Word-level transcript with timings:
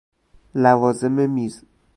لوازم 0.55 1.19
میز 1.29 1.63